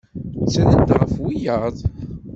Ttren-d 0.41 0.89
ɣef 0.99 1.13
wiyaḍ. 1.23 1.75